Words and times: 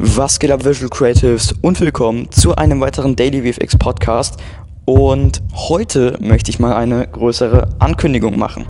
Was 0.00 0.38
geht 0.38 0.52
ab, 0.52 0.64
Visual 0.64 0.88
Creatives 0.88 1.52
und 1.60 1.80
willkommen 1.80 2.30
zu 2.30 2.54
einem 2.54 2.80
weiteren 2.80 3.16
Daily 3.16 3.52
VFX 3.52 3.76
Podcast. 3.76 4.36
Und 4.84 5.42
heute 5.52 6.16
möchte 6.20 6.52
ich 6.52 6.60
mal 6.60 6.72
eine 6.72 7.08
größere 7.08 7.68
Ankündigung 7.80 8.38
machen. 8.38 8.64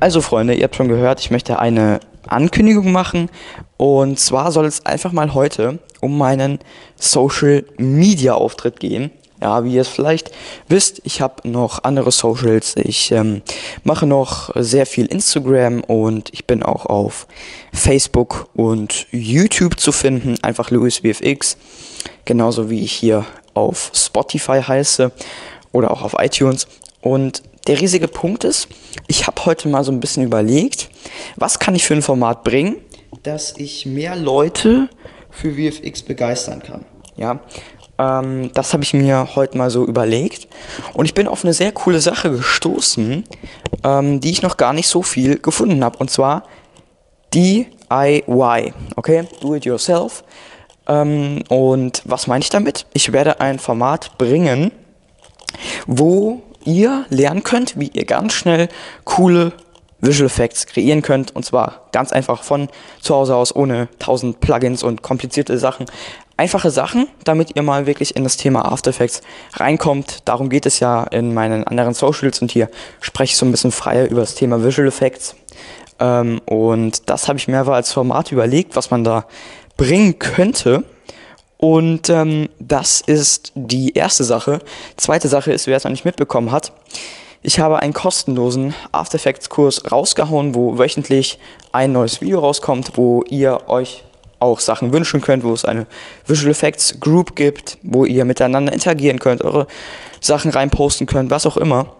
Also 0.00 0.20
Freunde, 0.20 0.54
ihr 0.54 0.64
habt 0.64 0.74
schon 0.74 0.88
gehört, 0.88 1.20
ich 1.20 1.30
möchte 1.30 1.60
eine 1.60 2.00
Ankündigung 2.26 2.90
machen. 2.90 3.30
Und 3.76 4.18
zwar 4.18 4.50
soll 4.50 4.64
es 4.66 4.84
einfach 4.84 5.12
mal 5.12 5.34
heute 5.34 5.78
um 6.00 6.18
meinen 6.18 6.58
Social 6.96 7.64
Media 7.76 8.34
Auftritt 8.34 8.80
gehen. 8.80 9.12
Ja, 9.40 9.62
wie 9.64 9.74
ihr 9.74 9.82
es 9.82 9.88
vielleicht 9.88 10.32
wisst, 10.68 11.00
ich 11.04 11.20
habe 11.20 11.48
noch 11.48 11.84
andere 11.84 12.10
Socials. 12.10 12.74
Ich 12.76 13.12
ähm, 13.12 13.42
mache 13.84 14.04
noch 14.04 14.50
sehr 14.56 14.84
viel 14.84 15.06
Instagram 15.06 15.82
und 15.84 16.30
ich 16.32 16.46
bin 16.46 16.64
auch 16.64 16.86
auf 16.86 17.28
Facebook 17.72 18.48
und 18.54 19.06
YouTube 19.12 19.78
zu 19.78 19.92
finden. 19.92 20.36
Einfach 20.42 20.70
LouisVFX. 20.70 21.56
Genauso 22.24 22.68
wie 22.68 22.82
ich 22.82 22.92
hier 22.92 23.24
auf 23.54 23.92
Spotify 23.94 24.60
heiße 24.60 25.12
oder 25.70 25.92
auch 25.92 26.02
auf 26.02 26.16
iTunes. 26.18 26.66
Und 27.00 27.42
der 27.68 27.80
riesige 27.80 28.08
Punkt 28.08 28.42
ist, 28.42 28.68
ich 29.06 29.26
habe 29.26 29.44
heute 29.44 29.68
mal 29.68 29.84
so 29.84 29.92
ein 29.92 30.00
bisschen 30.00 30.24
überlegt, 30.24 30.90
was 31.36 31.60
kann 31.60 31.76
ich 31.76 31.84
für 31.84 31.94
ein 31.94 32.02
Format 32.02 32.42
bringen, 32.42 32.76
dass 33.22 33.56
ich 33.56 33.86
mehr 33.86 34.16
Leute 34.16 34.88
für 35.30 35.52
VFX 35.52 36.02
begeistern 36.02 36.62
kann. 36.62 36.84
Ja, 37.16 37.40
ähm, 37.98 38.50
das 38.54 38.72
habe 38.72 38.82
ich 38.82 38.94
mir 38.94 39.34
heute 39.34 39.58
mal 39.58 39.70
so 39.70 39.84
überlegt. 39.84 40.48
Und 40.94 41.04
ich 41.04 41.14
bin 41.14 41.28
auf 41.28 41.44
eine 41.44 41.52
sehr 41.52 41.72
coole 41.72 42.00
Sache 42.00 42.30
gestoßen, 42.30 43.24
ähm, 43.84 44.20
die 44.20 44.30
ich 44.30 44.42
noch 44.42 44.56
gar 44.56 44.72
nicht 44.72 44.88
so 44.88 45.02
viel 45.02 45.38
gefunden 45.38 45.84
habe. 45.84 45.98
Und 45.98 46.10
zwar 46.10 46.44
DIY. 47.34 48.72
Okay, 48.96 49.24
do 49.40 49.54
it 49.54 49.64
yourself. 49.64 50.24
Ähm, 50.86 51.42
und 51.48 52.02
was 52.04 52.26
meine 52.26 52.42
ich 52.42 52.50
damit? 52.50 52.86
Ich 52.94 53.12
werde 53.12 53.40
ein 53.40 53.58
Format 53.58 54.16
bringen, 54.16 54.72
wo 55.86 56.42
ihr 56.64 57.04
lernen 57.10 57.42
könnt, 57.42 57.78
wie 57.78 57.88
ihr 57.88 58.04
ganz 58.04 58.32
schnell 58.32 58.68
coole 59.04 59.52
Visual 60.00 60.26
Effects 60.26 60.66
kreieren 60.66 61.02
könnt. 61.02 61.34
Und 61.34 61.44
zwar 61.44 61.88
ganz 61.92 62.12
einfach 62.12 62.42
von 62.42 62.68
zu 63.00 63.14
Hause 63.14 63.34
aus, 63.34 63.54
ohne 63.54 63.88
tausend 63.98 64.40
Plugins 64.40 64.82
und 64.82 65.02
komplizierte 65.02 65.58
Sachen. 65.58 65.86
Einfache 66.38 66.70
Sachen, 66.70 67.08
damit 67.24 67.56
ihr 67.56 67.62
mal 67.64 67.86
wirklich 67.86 68.14
in 68.14 68.22
das 68.22 68.36
Thema 68.36 68.64
After 68.70 68.90
Effects 68.90 69.22
reinkommt. 69.54 70.20
Darum 70.24 70.48
geht 70.50 70.66
es 70.66 70.78
ja 70.78 71.02
in 71.02 71.34
meinen 71.34 71.64
anderen 71.64 71.94
Socials 71.94 72.40
und 72.40 72.52
hier 72.52 72.70
spreche 73.00 73.32
ich 73.32 73.36
so 73.36 73.44
ein 73.44 73.50
bisschen 73.50 73.72
freier 73.72 74.08
über 74.08 74.20
das 74.20 74.36
Thema 74.36 74.62
Visual 74.62 74.86
Effects. 74.86 75.34
Ähm, 75.98 76.40
und 76.46 77.10
das 77.10 77.26
habe 77.26 77.40
ich 77.40 77.48
mir 77.48 77.58
aber 77.58 77.74
als 77.74 77.92
Format 77.92 78.30
überlegt, 78.30 78.76
was 78.76 78.92
man 78.92 79.02
da 79.02 79.26
bringen 79.76 80.20
könnte. 80.20 80.84
Und 81.56 82.08
ähm, 82.08 82.48
das 82.60 83.00
ist 83.00 83.50
die 83.56 83.94
erste 83.94 84.22
Sache. 84.22 84.60
Zweite 84.96 85.26
Sache 85.26 85.50
ist, 85.50 85.66
wer 85.66 85.76
es 85.76 85.82
noch 85.82 85.90
nicht 85.90 86.04
mitbekommen 86.04 86.52
hat, 86.52 86.72
ich 87.42 87.58
habe 87.58 87.80
einen 87.80 87.92
kostenlosen 87.92 88.74
After 88.92 89.16
Effects 89.16 89.48
Kurs 89.48 89.90
rausgehauen, 89.90 90.54
wo 90.54 90.78
wöchentlich 90.78 91.40
ein 91.72 91.90
neues 91.90 92.20
Video 92.20 92.38
rauskommt, 92.38 92.92
wo 92.94 93.24
ihr 93.28 93.68
euch 93.68 94.04
auch 94.40 94.60
Sachen 94.60 94.92
wünschen 94.92 95.20
könnt, 95.20 95.44
wo 95.44 95.52
es 95.52 95.64
eine 95.64 95.86
Visual 96.26 96.50
Effects 96.50 97.00
Group 97.00 97.36
gibt, 97.36 97.78
wo 97.82 98.04
ihr 98.04 98.24
miteinander 98.24 98.72
interagieren 98.72 99.18
könnt, 99.18 99.42
eure 99.42 99.66
Sachen 100.20 100.50
reinposten 100.50 101.06
könnt, 101.06 101.30
was 101.30 101.46
auch 101.46 101.56
immer. 101.56 101.96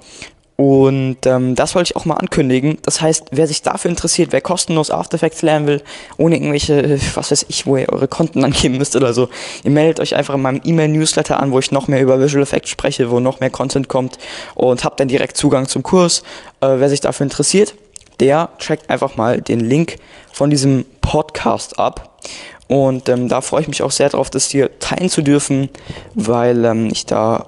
Und 0.60 1.18
ähm, 1.24 1.54
das 1.54 1.76
wollte 1.76 1.92
ich 1.92 1.96
auch 1.96 2.04
mal 2.04 2.16
ankündigen. 2.16 2.78
Das 2.82 3.00
heißt, 3.00 3.26
wer 3.30 3.46
sich 3.46 3.62
dafür 3.62 3.92
interessiert, 3.92 4.32
wer 4.32 4.40
kostenlos 4.40 4.90
After 4.90 5.14
Effects 5.14 5.42
lernen 5.42 5.68
will, 5.68 5.82
ohne 6.16 6.34
irgendwelche, 6.34 6.82
äh, 6.82 6.98
was 7.14 7.30
weiß 7.30 7.46
ich, 7.48 7.64
wo 7.64 7.76
ihr 7.76 7.88
eure 7.88 8.08
Konten 8.08 8.42
angeben 8.44 8.76
müsst 8.76 8.96
oder 8.96 9.14
so, 9.14 9.28
ihr 9.62 9.70
meldet 9.70 10.00
euch 10.00 10.16
einfach 10.16 10.34
in 10.34 10.42
meinem 10.42 10.60
E-Mail-Newsletter 10.64 11.38
an, 11.38 11.52
wo 11.52 11.60
ich 11.60 11.70
noch 11.70 11.86
mehr 11.86 12.02
über 12.02 12.20
Visual 12.20 12.42
Effects 12.42 12.70
spreche, 12.70 13.12
wo 13.12 13.20
noch 13.20 13.38
mehr 13.38 13.50
Content 13.50 13.86
kommt 13.86 14.18
und 14.56 14.82
habt 14.82 14.98
dann 14.98 15.06
direkt 15.06 15.36
Zugang 15.36 15.68
zum 15.68 15.84
Kurs. 15.84 16.24
Äh, 16.60 16.74
wer 16.78 16.88
sich 16.88 17.00
dafür 17.00 17.22
interessiert, 17.22 17.74
der 18.20 18.50
checkt 18.58 18.90
einfach 18.90 19.16
mal 19.16 19.40
den 19.40 19.60
Link 19.60 19.96
von 20.32 20.50
diesem 20.50 20.84
Podcast 21.00 21.78
ab. 21.78 22.18
Und 22.66 23.08
ähm, 23.08 23.28
da 23.28 23.40
freue 23.40 23.62
ich 23.62 23.68
mich 23.68 23.82
auch 23.82 23.90
sehr 23.90 24.10
drauf, 24.10 24.30
das 24.30 24.50
hier 24.50 24.78
teilen 24.78 25.08
zu 25.08 25.22
dürfen, 25.22 25.70
weil 26.14 26.64
ähm, 26.64 26.88
ich 26.92 27.06
da 27.06 27.46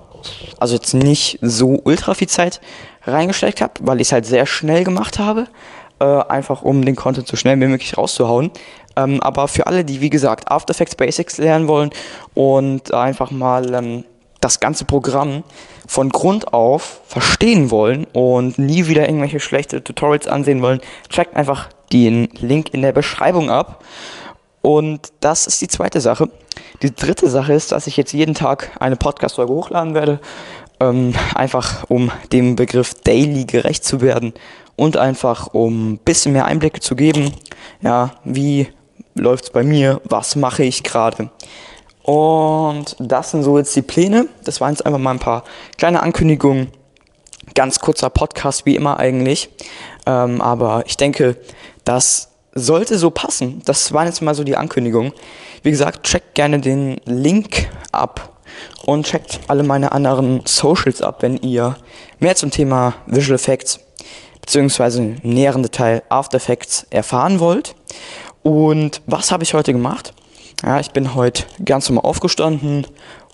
also 0.59 0.75
jetzt 0.75 0.95
nicht 0.95 1.39
so 1.41 1.81
ultra 1.85 2.15
viel 2.15 2.29
Zeit 2.29 2.61
reingesteckt 3.05 3.61
habe, 3.61 3.75
weil 3.81 4.01
ich 4.01 4.09
es 4.09 4.13
halt 4.13 4.27
sehr 4.27 4.47
schnell 4.47 4.85
gemacht 4.85 5.19
habe, 5.19 5.47
äh, 5.99 6.05
einfach 6.05 6.63
um 6.63 6.85
den 6.85 6.97
Content 6.97 7.27
so 7.27 7.37
schnell 7.37 7.61
wie 7.61 7.67
möglich 7.67 7.97
rauszuhauen. 7.97 8.51
Ähm, 8.97 9.23
aber 9.23 9.49
für 9.49 9.67
alle, 9.67 9.85
die 9.85 10.01
wie 10.01 10.11
gesagt 10.11 10.51
After 10.51 10.73
Effects 10.73 10.95
Basics 10.95 11.39
lernen 11.39 11.69
wollen 11.69 11.91
und 12.35 12.93
einfach 12.93 13.31
mal 13.31 13.73
ähm, 13.75 14.05
das 14.41 14.61
ganze 14.61 14.84
Programm 14.84 15.45
von 15.87 16.09
Grund 16.09 16.53
auf 16.53 17.01
verstehen 17.06 17.71
wollen 17.71 18.06
und 18.12 18.59
nie 18.59 18.87
wieder 18.87 19.06
irgendwelche 19.06 19.41
schlechte 19.41 19.84
Tutorials 19.84 20.27
ansehen 20.27 20.62
wollen, 20.62 20.81
checkt 21.09 21.37
einfach 21.37 21.69
den 21.93 22.28
Link 22.41 22.73
in 22.73 22.83
der 22.83 22.93
Beschreibung 22.93 23.51
ab. 23.51 23.84
Und 24.62 25.12
das 25.21 25.47
ist 25.47 25.61
die 25.61 25.69
zweite 25.69 26.01
Sache. 26.01 26.31
Die 26.83 26.95
dritte 26.95 27.28
Sache 27.28 27.53
ist, 27.53 27.73
dass 27.73 27.87
ich 27.87 27.97
jetzt 27.97 28.12
jeden 28.12 28.34
Tag 28.34 28.71
eine 28.78 28.97
Podcast-Folge 28.97 29.53
hochladen 29.53 29.95
werde. 29.95 30.21
Ähm, 30.81 31.15
einfach 31.34 31.84
um 31.89 32.11
dem 32.33 32.57
Begriff 32.57 32.95
Daily 32.95 33.45
gerecht 33.45 33.84
zu 33.84 34.01
werden 34.01 34.33
und 34.77 34.97
einfach 34.97 35.49
um 35.49 35.93
ein 35.93 35.99
bisschen 35.99 36.33
mehr 36.33 36.47
Einblicke 36.47 36.81
zu 36.81 36.97
geben. 36.97 37.33
Ja, 37.83 38.12
wie 38.25 38.69
läuft's 39.15 39.51
bei 39.51 39.62
mir? 39.62 40.01
Was 40.05 40.37
mache 40.37 40.62
ich 40.62 40.83
gerade? 40.83 41.31
Und 42.10 42.97
das 42.98 43.31
sind 43.31 43.44
so 43.44 43.56
jetzt 43.56 43.76
die 43.76 43.82
Pläne. 43.82 44.26
Das 44.43 44.60
waren 44.60 44.72
jetzt 44.72 44.84
einfach 44.84 44.98
mal 44.98 45.12
ein 45.12 45.21
paar 45.21 45.44
kleine 45.78 46.03
Ankündigungen. 46.03 46.72
Ganz 47.54 47.78
kurzer 47.78 48.10
Podcast, 48.10 48.66
wie 48.66 48.75
immer 48.75 48.98
eigentlich. 48.98 49.48
Ähm, 50.06 50.41
aber 50.41 50.82
ich 50.87 50.97
denke, 50.97 51.37
das 51.84 52.32
sollte 52.53 52.98
so 52.98 53.12
passen. 53.12 53.62
Das 53.65 53.93
waren 53.93 54.06
jetzt 54.06 54.22
mal 54.22 54.34
so 54.34 54.43
die 54.43 54.56
Ankündigungen. 54.56 55.12
Wie 55.62 55.71
gesagt, 55.71 56.04
checkt 56.04 56.34
gerne 56.34 56.59
den 56.59 57.00
Link 57.04 57.69
ab 57.93 58.41
und 58.87 59.06
checkt 59.06 59.38
alle 59.47 59.62
meine 59.62 59.92
anderen 59.92 60.42
Socials 60.47 61.03
ab, 61.03 61.19
wenn 61.22 61.37
ihr 61.37 61.77
mehr 62.19 62.34
zum 62.34 62.50
Thema 62.50 62.94
Visual 63.06 63.37
Effects 63.37 63.78
beziehungsweise 64.41 65.00
im 65.00 65.16
näheren 65.22 65.62
Detail 65.62 66.03
After 66.09 66.38
Effects 66.38 66.88
erfahren 66.91 67.38
wollt. 67.38 67.77
Und 68.42 69.00
was 69.06 69.31
habe 69.31 69.44
ich 69.44 69.54
heute 69.54 69.72
gemacht? 69.72 70.12
Ja, 70.62 70.78
ich 70.78 70.91
bin 70.91 71.15
heute 71.15 71.44
ganz 71.65 71.88
normal 71.88 72.04
aufgestanden 72.04 72.87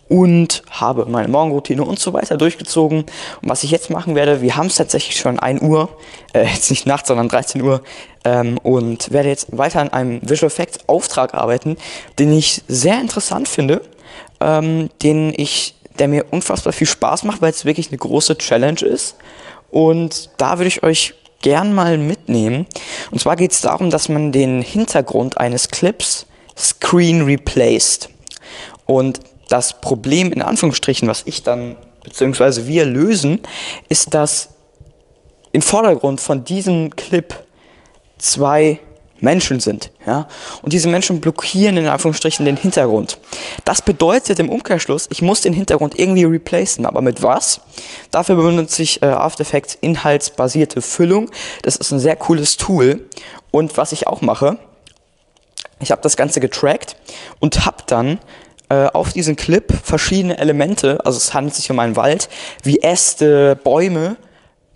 und 0.09 0.63
habe 0.71 1.07
meine 1.07 1.27
Morgenroutine 1.27 1.83
und 1.83 1.99
so 1.99 2.13
weiter 2.13 2.37
durchgezogen. 2.37 3.01
Und 3.01 3.49
was 3.49 3.65
ich 3.65 3.73
jetzt 3.73 3.91
machen 3.91 4.15
werde, 4.15 4.43
wir 4.43 4.57
haben 4.57 4.67
es 4.67 4.77
tatsächlich 4.77 5.17
schon 5.17 5.41
1 5.41 5.61
Uhr, 5.61 5.89
äh, 6.33 6.45
jetzt 6.45 6.71
nicht 6.71 6.87
nachts, 6.87 7.09
sondern 7.09 7.29
13 7.29 7.63
Uhr, 7.63 7.83
ähm, 8.25 8.59
und 8.59 9.11
werde 9.11 9.29
jetzt 9.29 9.57
weiter 9.57 9.81
an 9.81 9.89
einem 9.89 10.21
Visual 10.23 10.47
Effects 10.47 10.89
Auftrag 10.89 11.35
arbeiten, 11.35 11.77
den 12.21 12.33
ich 12.33 12.63
sehr 12.69 13.01
interessant 13.01 13.49
finde, 13.49 13.83
ähm, 14.41 14.89
den 15.03 15.33
ich, 15.37 15.75
der 15.99 16.07
mir 16.07 16.27
unfassbar 16.31 16.73
viel 16.73 16.87
Spaß 16.87 17.25
macht, 17.25 17.43
weil 17.43 17.51
es 17.51 17.65
wirklich 17.65 17.89
eine 17.89 17.99
große 17.99 18.39
Challenge 18.39 18.83
ist. 18.83 19.17
Und 19.73 20.31
da 20.37 20.59
würde 20.59 20.69
ich 20.69 20.85
euch 20.85 21.15
gern 21.43 21.75
mal 21.75 21.99
mitnehmen. 21.99 22.67
Und 23.11 23.21
zwar 23.21 23.35
geht 23.35 23.51
es 23.51 23.63
darum, 23.63 23.91
dass 23.91 24.09
man 24.09 24.31
den 24.31 24.63
Hintergrund 24.63 25.39
eines 25.39 25.69
Clips 25.69 26.27
screen 26.57 27.23
replaced. 27.23 28.09
Und 28.87 29.21
das 29.49 29.81
Problem 29.81 30.33
in 30.33 30.43
Anführungsstrichen, 30.43 31.09
was 31.09 31.23
ich 31.27 31.43
dann 31.43 31.77
beziehungsweise 32.03 32.67
wir 32.67 32.85
lösen, 32.85 33.41
ist, 33.89 34.15
dass 34.15 34.51
im 35.53 35.63
Vordergrund 35.63 36.21
von 36.21 36.45
diesem 36.45 36.95
Clip 36.95 37.35
zwei 38.19 38.81
Menschen 39.19 39.61
sind, 39.61 39.91
ja, 40.07 40.29
und 40.63 40.73
diese 40.73 40.89
Menschen 40.89 41.21
blockieren 41.21 41.79
in 41.79 41.87
Anführungsstrichen 41.87 42.45
den 42.45 42.57
Hintergrund. 42.57 43.19
Das 43.65 43.81
bedeutet 43.81 44.39
im 44.39 44.51
Umkehrschluss, 44.51 45.07
ich 45.11 45.23
muss 45.23 45.41
den 45.41 45.55
Hintergrund 45.55 45.99
irgendwie 45.99 46.25
replacen, 46.25 46.85
aber 46.85 47.01
mit 47.01 47.23
was? 47.23 47.61
Dafür 48.11 48.37
benutze 48.37 48.83
ich 48.83 49.03
äh, 49.03 49.07
After 49.07 49.41
Effects 49.41 49.79
inhaltsbasierte 49.81 50.83
Füllung. 50.83 51.31
Das 51.63 51.77
ist 51.77 51.93
ein 51.93 51.99
sehr 51.99 52.17
cooles 52.17 52.59
Tool. 52.59 53.09
Und 53.51 53.79
was 53.79 53.93
ich 53.93 54.07
auch 54.07 54.21
mache, 54.21 54.59
ich 55.81 55.91
habe 55.91 56.03
das 56.03 56.17
Ganze 56.17 56.41
getrackt 56.41 56.97
und 57.41 57.67
habe 57.67 57.85
dann 57.87 58.19
äh, 58.69 58.87
auf 58.87 59.13
diesen 59.13 59.37
Clip 59.37 59.73
verschiedene 59.83 60.39
Elemente, 60.39 60.99
also 61.05 61.19
es 61.19 61.35
handelt 61.35 61.55
sich 61.55 61.71
um 61.71 61.79
einen 61.79 61.97
Wald, 61.97 62.29
wie 62.63 62.81
Äste, 62.81 63.57
Bäume, 63.63 64.17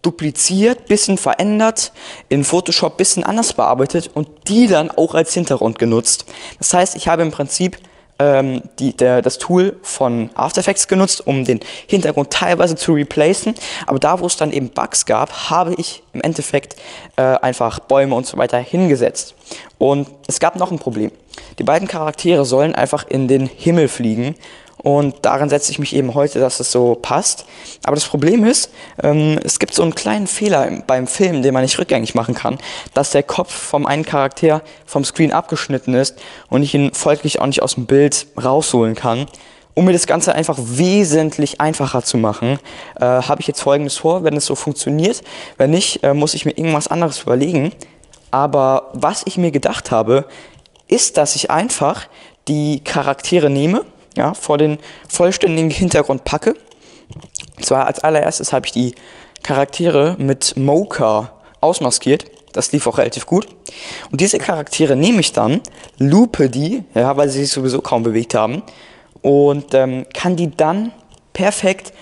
dupliziert, 0.02 0.87
bisschen 0.87 1.19
verändert, 1.19 1.93
in 2.29 2.44
Photoshop 2.44 2.97
bisschen 2.97 3.25
anders 3.25 3.52
bearbeitet 3.52 4.11
und 4.14 4.29
die 4.49 4.67
dann 4.67 4.91
auch 4.91 5.14
als 5.14 5.35
Hintergrund 5.35 5.79
genutzt. 5.79 6.25
Das 6.58 6.73
heißt, 6.73 6.97
ich 6.97 7.08
habe 7.08 7.23
im 7.23 7.31
Prinzip 7.31 7.79
ähm, 8.20 8.62
die, 8.78 8.96
der, 8.96 9.22
das 9.22 9.38
Tool 9.38 9.76
von 9.82 10.31
After 10.34 10.61
Effects 10.61 10.87
genutzt, 10.87 11.26
um 11.26 11.44
den 11.44 11.58
Hintergrund 11.87 12.31
teilweise 12.31 12.76
zu 12.76 12.93
replacen. 12.93 13.55
Aber 13.87 13.99
da, 13.99 14.20
wo 14.20 14.26
es 14.26 14.37
dann 14.37 14.52
eben 14.52 14.69
Bugs 14.69 15.06
gab, 15.06 15.50
habe 15.50 15.75
ich 15.78 16.02
im 16.12 16.20
Endeffekt 16.20 16.76
äh, 17.17 17.22
einfach 17.22 17.81
Bäume 17.81 18.14
und 18.14 18.26
so 18.26 18.37
weiter 18.37 18.58
hingesetzt. 18.58 19.34
Und 19.78 20.08
es 20.28 20.38
gab 20.38 20.56
noch 20.56 20.70
ein 20.70 20.78
Problem. 20.78 21.11
Die 21.58 21.64
beiden 21.64 21.88
Charaktere 21.88 22.44
sollen 22.44 22.75
einfach 22.75 23.06
in 23.08 23.26
den 23.26 23.46
Himmel 23.46 23.88
fliegen 23.88 24.34
und 24.82 25.17
daran 25.23 25.49
setze 25.49 25.71
ich 25.71 25.79
mich 25.79 25.94
eben 25.94 26.15
heute, 26.15 26.41
dass 26.41 26.61
es 26.61 26.73
so 26.73 26.94
passt. 26.94 27.44
Aber 27.85 27.94
das 27.94 28.06
Problem 28.06 28.44
ist, 28.44 28.71
ähm, 29.03 29.38
es 29.44 29.59
gibt 29.59 29.75
so 29.75 29.82
einen 29.82 29.94
kleinen 29.94 30.27
Fehler 30.27 30.67
im, 30.67 30.85
beim 30.87 31.06
Film, 31.06 31.43
den 31.43 31.53
man 31.53 31.62
nicht 31.62 31.79
rückgängig 31.79 32.15
machen 32.15 32.35
kann, 32.35 32.59
dass 32.94 33.11
der 33.11 33.23
Kopf 33.23 33.53
vom 33.53 33.87
einen 33.87 34.05
Charakter 34.05 34.62
vom 34.87 35.05
Screen 35.05 35.32
abgeschnitten 35.32 35.94
ist 35.94 36.19
und 36.49 36.62
ich 36.62 36.75
ihn 36.75 36.94
folglich 36.94 37.41
auch 37.41 37.47
nicht 37.47 37.62
aus 37.62 37.75
dem 37.75 37.87
Bild 37.87 38.27
rausholen 38.43 38.94
kann. 38.94 39.27
Um 39.75 39.85
mir 39.85 39.93
das 39.93 40.06
Ganze 40.06 40.35
einfach 40.35 40.59
wesentlich 40.59 41.61
einfacher 41.61 42.03
zu 42.03 42.19
machen, 42.19 42.59
äh, 42.97 43.05
habe 43.05 43.41
ich 43.41 43.47
jetzt 43.47 43.61
folgendes 43.61 43.99
vor, 43.99 44.25
wenn 44.25 44.37
es 44.37 44.47
so 44.47 44.55
funktioniert. 44.55 45.23
Wenn 45.59 45.71
nicht, 45.71 46.03
äh, 46.03 46.12
muss 46.12 46.35
ich 46.35 46.44
mir 46.44 46.53
irgendwas 46.53 46.88
anderes 46.88 47.23
überlegen. 47.23 47.73
Aber 48.31 48.91
was 48.93 49.23
ich 49.27 49.38
mir 49.38 49.50
gedacht 49.50 49.91
habe, 49.91 50.27
ist, 50.88 51.17
dass 51.17 51.37
ich 51.37 51.50
einfach 51.50 52.09
die 52.49 52.81
Charaktere 52.81 53.49
nehme, 53.49 53.85
ja, 54.17 54.35
vor 54.35 54.59
den 54.59 54.79
vollständigen 55.09 55.71
Hintergrund 55.71 56.25
packe. 56.25 56.55
Und 57.57 57.65
zwar 57.65 57.87
als 57.87 58.01
allererstes 58.01 58.53
habe 58.53 58.67
ich 58.67 58.73
die 58.73 58.95
Charaktere 59.43 60.17
mit 60.19 60.57
Mocha 60.57 61.33
ausmaskiert. 61.61 62.27
Das 62.53 62.73
lief 62.73 62.87
auch 62.87 62.99
relativ 62.99 63.27
gut. 63.27 63.47
Und 64.11 64.21
diese 64.21 64.39
Charaktere 64.39 64.97
nehme 64.97 65.21
ich 65.21 65.33
dann, 65.33 65.61
loope 65.99 66.51
die, 66.51 66.85
ja, 66.95 67.17
weil 67.17 67.29
sie 67.29 67.41
sich 67.43 67.53
sowieso 67.53 67.81
kaum 67.81 68.03
bewegt 68.03 68.35
haben, 68.35 68.62
und 69.23 69.75
ähm, 69.75 70.07
kann 70.15 70.37
die 70.37 70.51
dann 70.51 70.93
perfekt 71.33 71.93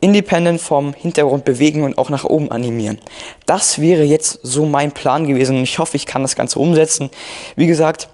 independent 0.00 0.60
vom 0.60 0.92
Hintergrund 0.92 1.44
bewegen 1.44 1.82
und 1.82 1.96
auch 1.96 2.10
nach 2.10 2.24
oben 2.24 2.50
animieren. 2.50 2.98
Das 3.46 3.80
wäre 3.80 4.02
jetzt 4.02 4.40
so 4.42 4.66
mein 4.66 4.92
Plan 4.92 5.26
gewesen 5.26 5.56
ich 5.62 5.78
hoffe, 5.78 5.96
ich 5.96 6.06
kann 6.06 6.22
das 6.22 6.36
Ganze 6.36 6.58
umsetzen. 6.58 7.10
Wie 7.56 7.66
gesagt, 7.66 8.08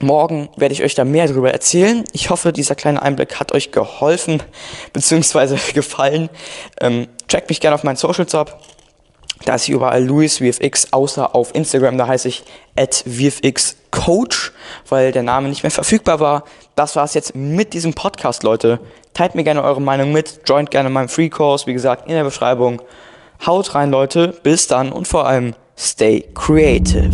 Morgen 0.00 0.48
werde 0.56 0.74
ich 0.74 0.82
euch 0.82 0.94
da 0.94 1.04
mehr 1.04 1.26
darüber 1.26 1.52
erzählen. 1.52 2.04
Ich 2.12 2.30
hoffe, 2.30 2.52
dieser 2.52 2.74
kleine 2.74 3.00
Einblick 3.00 3.38
hat 3.38 3.52
euch 3.52 3.70
geholfen 3.72 4.42
bzw. 4.92 5.56
gefallen. 5.72 6.28
Ähm, 6.80 7.08
checkt 7.28 7.48
mich 7.48 7.60
gerne 7.60 7.74
auf 7.74 7.84
meinen 7.84 7.96
Socials 7.96 8.34
ab. 8.34 8.60
Da 9.44 9.56
ist 9.56 9.68
überall 9.68 10.02
Luis 10.02 10.38
VFX, 10.38 10.92
außer 10.92 11.34
auf 11.34 11.54
Instagram, 11.54 11.98
da 11.98 12.06
heiße 12.06 12.28
ich 12.28 12.44
at 12.76 13.04
VFX 13.06 13.76
Coach, 13.90 14.52
weil 14.88 15.12
der 15.12 15.22
Name 15.22 15.48
nicht 15.48 15.64
mehr 15.64 15.70
verfügbar 15.70 16.18
war. 16.18 16.44
Das 16.76 16.96
war 16.96 17.04
es 17.04 17.14
jetzt 17.14 17.34
mit 17.34 17.74
diesem 17.74 17.92
Podcast, 17.92 18.42
Leute. 18.42 18.80
Teilt 19.12 19.34
mir 19.34 19.44
gerne 19.44 19.62
eure 19.62 19.82
Meinung 19.82 20.12
mit, 20.12 20.40
joint 20.46 20.70
gerne 20.70 20.88
meinem 20.88 21.08
Free 21.08 21.28
Course, 21.28 21.66
wie 21.66 21.74
gesagt, 21.74 22.08
in 22.08 22.14
der 22.14 22.24
Beschreibung. 22.24 22.80
Haut 23.44 23.74
rein, 23.74 23.90
Leute. 23.90 24.34
Bis 24.42 24.66
dann 24.66 24.92
und 24.92 25.06
vor 25.06 25.26
allem 25.26 25.54
stay 25.76 26.24
creative. 26.34 27.10